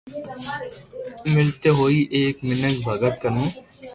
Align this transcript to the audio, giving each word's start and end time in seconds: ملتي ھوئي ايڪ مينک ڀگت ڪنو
ملتي 1.33 1.69
ھوئي 1.77 1.99
ايڪ 2.15 2.35
مينک 2.47 2.75
ڀگت 2.85 3.13
ڪنو 3.23 3.45